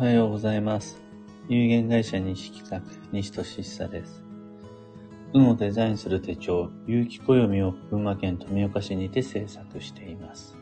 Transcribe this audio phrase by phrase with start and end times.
[0.00, 1.02] おはようございます。
[1.48, 4.22] 有限会社西企画、西俊久です。
[5.34, 10.56] 運をデザインする手帳、有機暦を群馬県富岡市にて制作しています。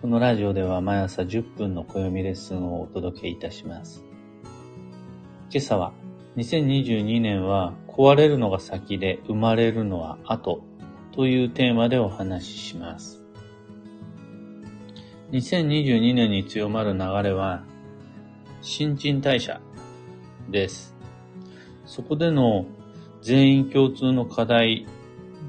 [0.00, 4.04] このラジオでは毎朝10分の暦レッスンをお届けいたします。
[5.50, 5.92] 今朝は、
[6.36, 10.62] 2022年は壊れるのが先で生まれるのは後
[11.10, 13.24] というテーマでお話しします。
[15.32, 17.64] 2022年に強まる流れは、
[18.62, 19.58] 新陳代謝
[20.50, 20.94] です。
[21.86, 22.66] そこでの
[23.22, 24.86] 全員共通の課題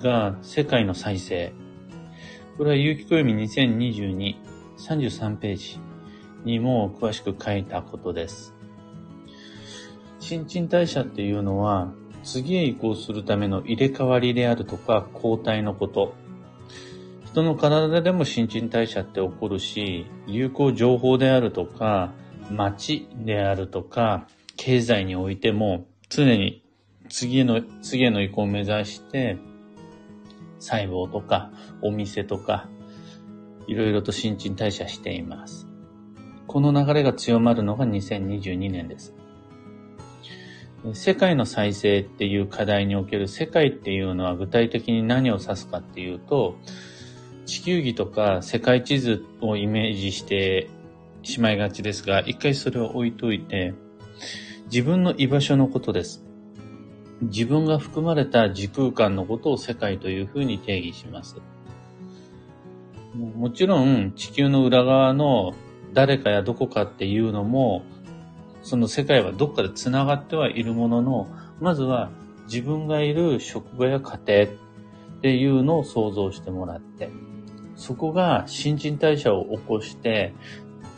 [0.00, 1.52] が世界の再生。
[2.56, 4.36] これは有機暦2022、
[4.78, 5.80] 33ページ
[6.44, 8.54] にも詳しく書いたことです。
[10.20, 16.14] 新陳代謝っていうのは、次へ移行するための入れ替わりであるとか、交代のこと。
[17.24, 22.12] 人の体でも新陳代謝って起こるし、流行情報であるとか、
[22.50, 26.62] 街であるとか、経済においても常に
[27.08, 29.38] 次の、次への移行を目指して、
[30.58, 31.50] 細胞とか
[31.82, 32.68] お店とか、
[33.66, 35.66] いろいろと新陳代謝しています。
[36.46, 39.14] この流れが強まるのが2022年です。
[40.94, 46.56] 世界の再生っていう課題における世界っていうのは具体的に何を指すかっていうと、
[47.46, 50.68] 地球儀とか世界地図をイメージして
[51.22, 53.74] しまいがちですが、一回それを置いといて、
[54.66, 56.24] 自分の居場所のことです。
[57.22, 61.36] 自分が含まれた時空間のことを世界というふうに定義します。
[63.14, 65.52] もちろん地球の裏側の
[65.92, 67.82] 誰かやどこかっていうのも、
[68.62, 71.26] その世界はどっかで繋がってはいるものの、
[71.60, 72.10] まずは
[72.44, 74.48] 自分がいる職場や家庭っ
[75.20, 77.10] ていうのを想像してもらって、
[77.76, 80.34] そこが新陳代謝を起こして、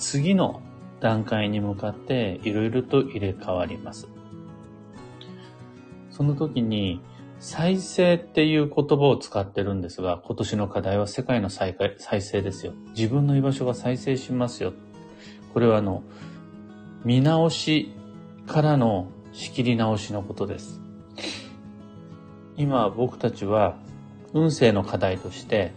[0.03, 0.61] 次の
[0.99, 4.09] 段階に向かっていろいろと入れ替わります。
[6.11, 7.01] その時に、
[7.39, 12.73] 再生っていう言葉を使ってるんですが、今年の課題は世界の再再生ですよ。
[12.97, 14.73] 自分の居場所が再生しますよ。
[15.55, 16.03] これはあの、
[17.05, 17.95] 見直し
[18.47, 20.81] からの仕切り直しのことです。
[22.57, 23.77] 今僕たちは
[24.35, 25.73] 運勢の課題として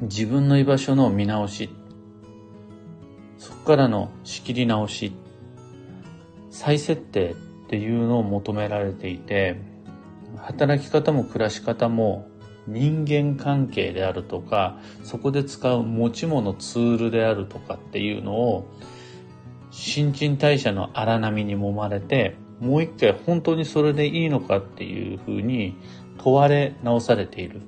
[0.00, 1.70] 自分の居場所の見直し、
[3.66, 5.12] からの仕切り直し、
[6.50, 7.34] 再設定っ
[7.68, 9.60] ていうのを求められていて、
[10.38, 12.28] 働き方も暮らし方も
[12.68, 18.68] 人間関係であるとか、そこで使う持ち物ツールであるとかっていうのを
[19.70, 25.76] 新陳代謝の荒波に揉まれて、もう一回本当にそれでいいのかっていうふうに
[26.18, 27.60] 問われ直されている。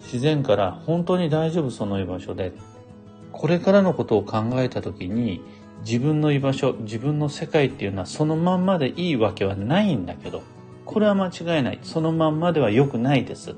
[0.00, 2.52] 自然から本当に大丈夫その居場所で。
[3.38, 5.42] これからのことを考えた時に
[5.84, 10.42] 自分の居場所、自分の世界っていうのはそのまんまでいいわけはないんだけど、
[10.86, 11.78] これは間違いない。
[11.82, 13.54] そのまんまでは良くないです。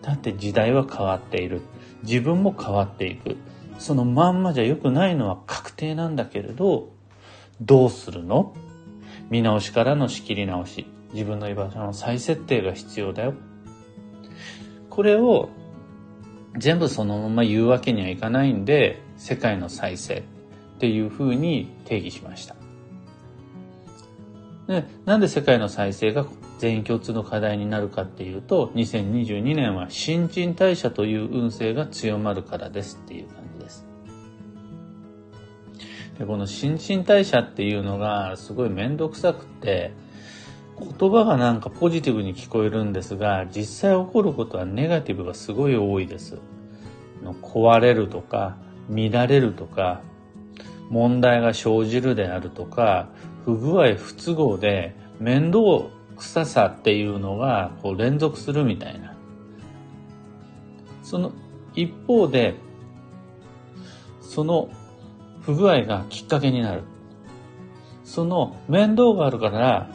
[0.00, 1.60] だって時代は変わっている。
[2.04, 3.36] 自分も変わっていく。
[3.80, 6.90] そのまんまじゃ良くないのは確定なんだけれど、
[7.60, 8.54] どうするの？
[9.28, 10.86] 見直しからの仕切り直し。
[11.12, 13.34] 自分の居場所の再設定が必要だよ。
[14.88, 15.50] これを
[16.56, 20.22] 全部そのまま言うわけにはいかないんで、世界の再生っ
[20.78, 22.56] ていうふうに定義しました。
[24.66, 26.26] で、なんで世界の再生が
[26.58, 33.86] 全員共通の課題になるかっていうと、2022年は新陳代謝という運勢が強まるからですっていう感じです。
[36.18, 39.92] で、この新陳代謝っていうのがすごいめんどくさくって、
[40.80, 46.38] 言葉がなんかポジティブに聞こえるんですが、実際起こることはネガティブがすごい多いです。
[47.42, 48.56] 壊れるとか、
[48.88, 50.00] 乱れるとか、
[50.88, 53.08] 問題が生じるであるとか、
[53.44, 55.60] 不具合不都合で面倒
[56.16, 59.14] くささっていうのがこう連続するみたいな。
[61.02, 61.32] その
[61.74, 62.54] 一方で、
[64.20, 64.68] その
[65.42, 66.82] 不具合がきっかけになる。
[68.04, 69.88] その面倒があるから、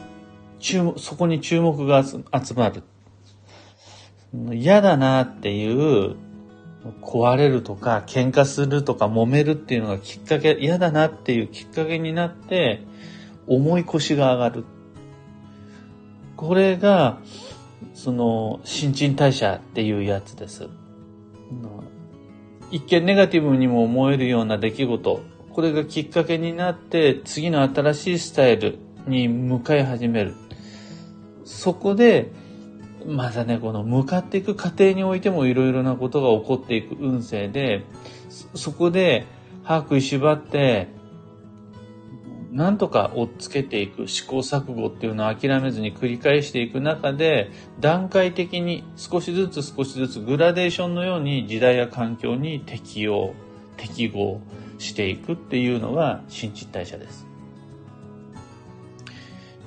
[0.58, 2.24] 注そこに注目が集
[2.54, 2.82] まる。
[4.52, 6.16] 嫌だなっていう、
[7.02, 12.82] 壊れるとか、喧嘩するとか、揉めるっていうのがきっかけ、嫌だなっていうきっかけになって、
[13.46, 14.64] 重い腰が上がる。
[16.36, 17.18] これが、
[17.94, 20.68] その、新陳代謝っていうやつです。
[22.70, 25.20] 一見ネガティブにも思えるような出来事、
[25.52, 30.34] これがきっかけになって、次の新しいスタイルに向かい始める。
[31.46, 32.32] そこで、
[33.06, 37.84] まだね、この向かっていく過程においてもいろいろなことが起こっていく運勢で、
[38.28, 39.24] そそこで
[39.62, 40.88] 歯食いしばって、
[42.50, 53.34] なんとか追っつけていく試行錯誤っていうのを諦めずに繰り返していく中で、段階的に少しずつ少しずつグラデーションのように時代や環境に適応、
[53.76, 54.40] 適合
[54.78, 57.24] していくっていうのが新陳代謝です。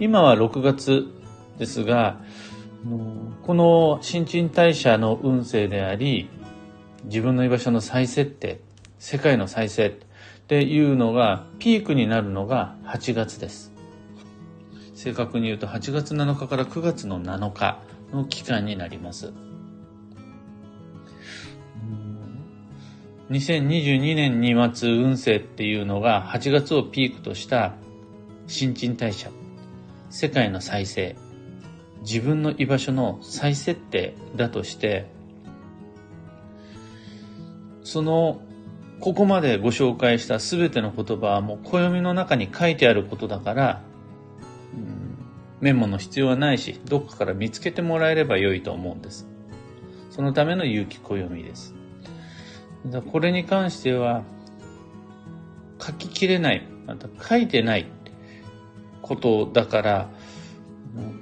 [0.02, 1.19] 今は6月
[1.60, 2.20] ですが、
[3.44, 6.30] この新陳代謝の運勢であり、
[7.04, 8.62] 自分の居場所の再設定、
[8.98, 9.92] 世界の再生っ
[10.48, 13.74] ていうのが、ピークになるのが8月です。
[14.96, 17.80] 正確に言うと8月7日から9月の7日
[18.12, 19.34] の期間になります。
[23.30, 27.76] 2022年に待つ運勢っていうのが8月をピークとした
[28.48, 29.30] 新陳代謝、
[30.10, 31.16] 世界の再生、
[32.02, 35.10] 自分の居場所の再設定だとして、
[37.84, 38.42] その、
[39.00, 43.82] ここまでご紹介したすべての言葉はもう暦の中に書いてあることだから、
[44.74, 45.18] うん、
[45.62, 49.28] メモの必要はないし、どっかから見つけてもらえれば良いと思うんです。
[50.12, 51.74] そのための有機暦です。
[53.12, 54.24] これに関しては、
[55.82, 57.88] 書ききれない、また書いてない
[59.02, 60.10] ことだから、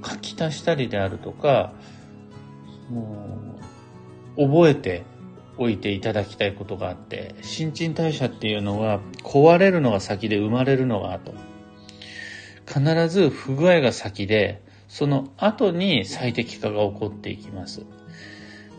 [0.03, 1.73] 書き足したりであるとか、
[2.89, 3.57] も
[4.37, 5.03] う覚えて
[5.57, 11.33] おいていただきたいことがあって、新陳代謝っていうのは壊れるのが先で生まれるのが後。
[12.67, 17.83] 必ず不具合が先で、その後に最適化が起こっていきます。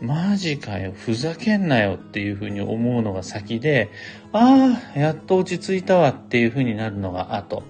[0.01, 3.89] マジかよ、ふざけんなよっていうふうに思うのが先で、
[4.31, 7.63] ああ、やっと落ち着いたわっていうふうになるのが後。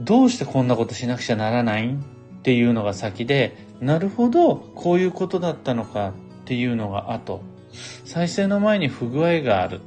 [0.00, 6.12] どうしてこんなことしなくちゃならないっていうのが先で、なるほど、こういうことだったのかっ
[6.44, 7.42] ていうのが後。
[8.04, 9.80] 再生の前に不具合がある。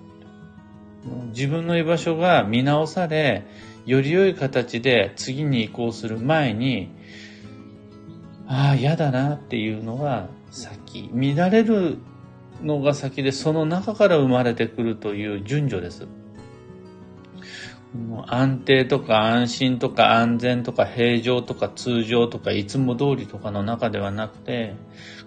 [1.33, 3.45] 自分の居場所が見直され、
[3.85, 6.91] より良い形で次に移行する前に、
[8.47, 11.09] ああ、嫌だなっていうのが先。
[11.13, 11.99] 乱れる
[12.63, 16.07] のが先で、その中から生まれてくるという順序です。
[18.27, 24.75] 安定とか安心とか安全とか平常とか通常とかいつも通りとかの中ではなくて、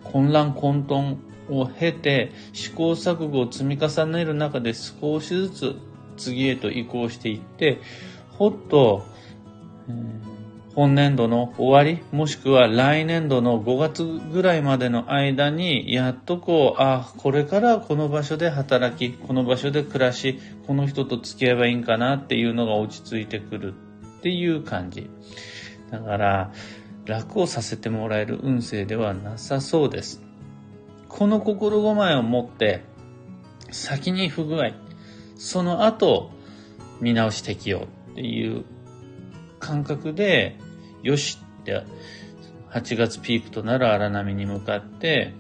[0.04, 1.16] 混乱混沌
[1.50, 5.76] を経て試行錯誤を積み重ねる中で少しずつ
[6.16, 7.80] 次へと移行していって、
[8.30, 9.04] ほっと、
[9.88, 10.31] えー
[10.74, 23.74] 本年度の終わり、もしくは来年度の5月ぐらいまでの間に、やっとこう、あ、これからこの場所で働き、この場所で暮らし、この人と付き合えばいいんかなっていうのが落ち着いてくる
[24.18, 25.10] っていう感じ。
[25.90, 26.52] だから、
[27.04, 30.22] 楽をさせてもらえる運勢ではなさそうです。
[31.08, 32.84] この心構えを持って、
[33.70, 34.70] 先に不具合、
[35.36, 36.30] その後、
[37.02, 37.80] 見直し適用
[38.12, 38.64] っていう
[39.62, 40.58] 感覚で、
[41.02, 41.84] よしって、
[42.70, 45.32] 8月ピークとなる荒波に向かって、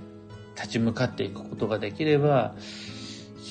[0.54, 2.54] 立ち向かっていくことができれば、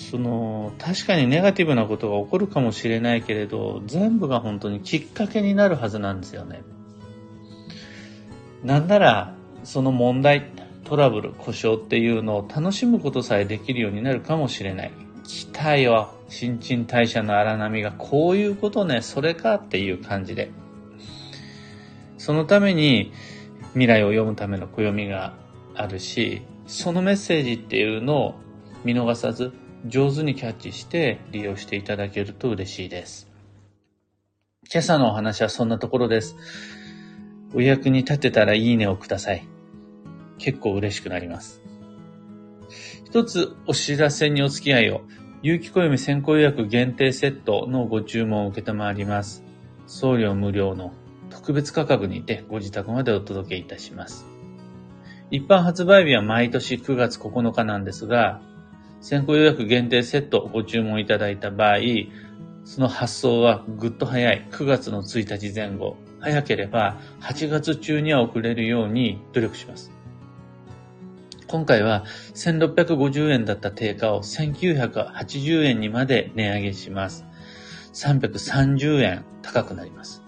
[0.10, 6.64] その、確かにネガティブなことが起こるかもしれないけれど、全部が本当にきっかけになるはずなんですよね。
[8.64, 10.52] なんなら、その問題、
[10.86, 14.92] トラブル、故障っていうのを楽しむことさえできるようになるかもしれない。
[15.32, 16.14] 来たよ。
[16.28, 20.52] 新陳代謝の荒波がこういうことね、それかっていう感じで。
[22.18, 23.14] そのために
[23.70, 25.34] 未来を読むための暦が
[25.74, 28.36] あるし、そのメッセージっていうのを
[28.84, 29.54] 見逃さず
[29.88, 33.30] 上手にキャッチして利用していただけると嬉しいです。
[34.70, 36.36] 今朝のお話はそんなところです。
[37.54, 39.48] お役に立てたらいいねをください。
[40.40, 41.62] 結構嬉しくなります。
[43.06, 45.02] 一つお知らせにお付き合いを、
[45.44, 49.44] 有機暦先行予約限定セットのご注文を受けたまわります。
[49.88, 50.94] 送料無料の
[51.32, 54.28] 特別価格にてご自宅までお届けいたします。
[55.32, 58.40] 一般発売日は毎年9月9日なんですが、
[59.00, 61.78] 先行予約限定セットをご注文いただいた場合、
[62.64, 69.92] その発送はぐっと早い9月の1日前後、早ければ8月中には送れるように努力します。
[71.52, 77.26] 今回は1650円だった定価を1980円にまで値上げします。
[77.94, 80.24] 330円高くなります。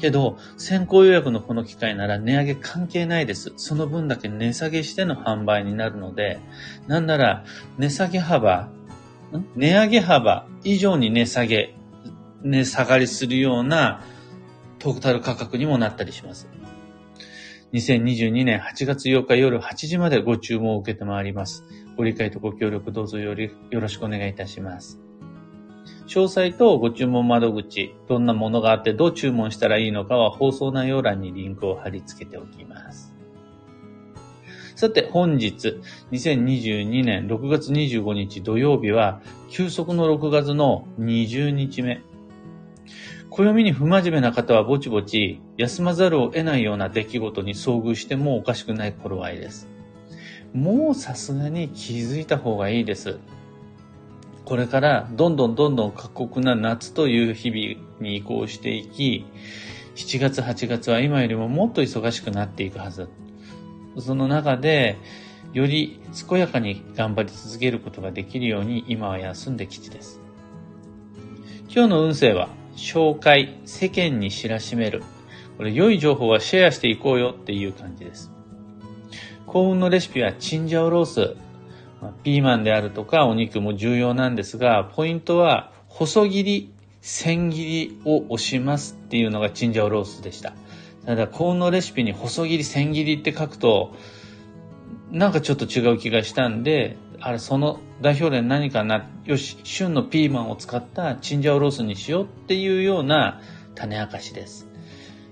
[0.00, 3.52] けど、先行予約のこの機会なら値上げ関係ないです。
[3.58, 6.40] その分だけ値下げしての販売になるので、
[6.86, 7.44] なんなら
[7.76, 8.70] 値下げ幅、
[9.56, 11.74] 値上げ幅以上に値下げ、
[12.42, 14.02] 値下がりするような
[14.78, 16.48] トータル価格にもなったりします。
[17.76, 21.62] 2022年8月8日夜8時までご注文を受けてまいります。
[21.98, 24.98] ご理解とご協力どうぞよりよろしくお願いいたします。
[26.06, 33.14] 詳細とご注文窓口、どんなものがあってどう注文したらいいのかは放送内容欄にリンクを貼り付けておきます。
[34.74, 35.78] さて、本日、
[36.12, 42.00] 2022年6月25日土曜日は、休息の6月の20日目。
[43.30, 49.68] 暦に不真面目な方はぼちぼち休まざるを得ないような出来事に遭遇してもおかしくない頃合いです。
[50.54, 53.18] もうさすがに気づいた方がいいです。
[54.46, 59.26] これからどんどんどんどん過酷な夏という日々に移行していき、
[59.96, 63.08] 7月8月は今よりももっと忙しくなっていくはず。
[63.98, 64.98] その中で、
[65.52, 70.20] より健やかに頑張り続けることができるように今は休んで吉です。
[71.68, 75.02] 今日の運勢は、紹介、世間に知らしめる。
[75.56, 78.30] これ良い情報はシェアしていこうよっていう感じです。
[79.46, 81.36] 幸運のレシピはチンジャオロース。
[82.22, 90.52] ピーマンであるとかお肉も重要なんですが、ポイントは細切り、千切りを押しますっていうのがチンジャオロースでした。
[91.06, 93.94] ただ、幸運のレシピに細切り、千切りって書くと、
[95.10, 103.40] なんかちょっと違う気がしたんで、あれ、その代表例何かな、よし、旬のピーマンを使ったチンジャオロースにしようっていうような
[103.74, 104.68] 種明かしです。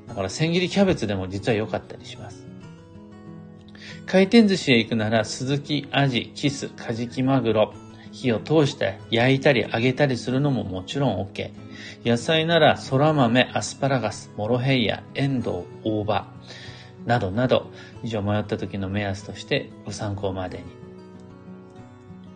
[0.09, 2.47] だから千切りキャベツでも実は良かったりします。
[4.07, 7.75] 回転寿司へ行くなら、スズキ、アジ、キス、カジキマグロ、
[8.13, 11.51] 火を通して焼いたり揚げたりするのももちろん OK。
[12.05, 16.27] 野菜なら、空豆、アスパラガス、モロヘイヤ、エンドウ、大葉、
[17.07, 17.71] などなど、
[18.03, 20.84] 以上迷った時の目安としてご参考までに。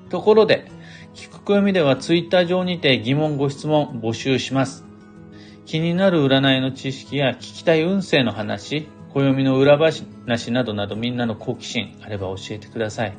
[0.08, 0.70] ところで、
[1.14, 4.84] 聞く暦ではツイッター上にて疑問ご質問募集します。
[5.66, 10.04] 気になる占いの知識や聞きたい運勢の話、暦の裏話
[10.50, 13.14] などなどみんなの好奇心あれば教えてください。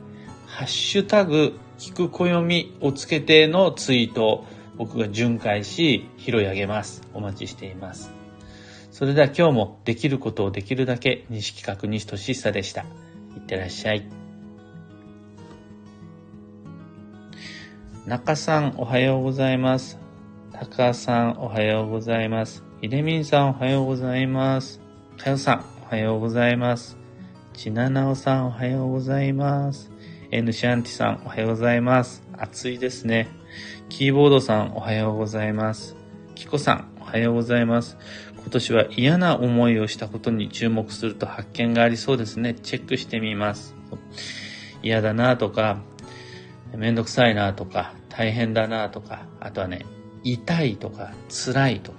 [0.48, 4.46] ハッシュタグ、聞く暦をつけてのツイートを
[4.77, 7.03] 僕が巡回し、拾い上げます。
[7.13, 8.12] お待ちしています。
[8.91, 12.81] それでは今日もできることをできるだけ西企画西俊久でした。
[12.81, 12.86] い
[13.39, 14.18] ってらっしゃい。
[18.10, 20.00] 中さんおはようございます。
[20.51, 22.63] 高さんおはようございます。
[22.82, 24.82] ひでみんさんおはようございます。
[25.16, 26.98] かよさんおはようございます。
[27.54, 29.92] ちななおさんおはようございます。
[30.32, 32.24] N シャンティさんおはようございます。
[32.36, 33.28] 暑いですね。
[33.89, 35.96] キーボードさんおはようございます。
[36.34, 37.96] キコさんおはようございます。
[38.38, 42.56] 今年は嫌な思いをしたことに注目すると発見がありそうですね。
[42.56, 43.75] チェックしてみます。
[44.82, 45.78] 嫌だなとか、
[46.75, 49.86] めんどくさいなとか、大変だなとか、あとはね、
[50.24, 51.98] 痛いとか、辛いとか、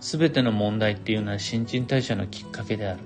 [0.00, 3.00] すべての問題っていうのは新陳代謝のきっかけである。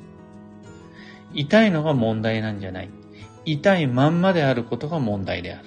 [1.34, 2.90] 痛いのが問題なんじゃない。
[3.44, 5.66] 痛いまんまであることが問題である。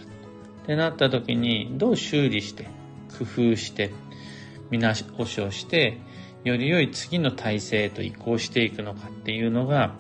[0.64, 2.66] ってなった時に、どう修理して、
[3.18, 3.92] 工夫して、
[4.70, 5.98] 見直しをして、
[6.44, 9.96] より良い次の体制へと移行していくのかっていうのが、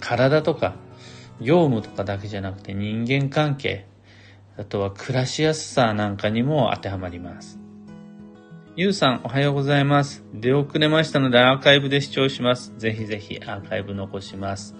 [0.00, 0.74] 体とか、
[1.40, 3.86] 業務とかだけじゃなくて人間関係、
[4.56, 7.58] あとは暮らしやすさなんかにも当てはまります。
[8.76, 10.24] ゆうさん、おはようございます。
[10.32, 12.72] 出遅れましたのでアーカイブで視聴します。
[12.78, 14.74] ぜひぜひアーカイブ残します。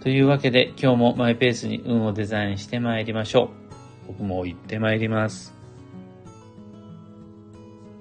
[0.00, 3.50] というわけで今日もマイペースに運をデザインして参りましょ
[4.06, 4.08] う。
[4.08, 5.53] 僕も行って参ります。